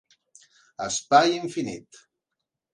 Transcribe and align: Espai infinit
Espai 0.85 1.37
infinit 1.41 2.03